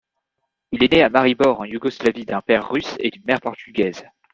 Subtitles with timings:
[0.71, 4.03] Il est né à Maribor en Yougoslavie d'un père russe et d'une mère portugaise.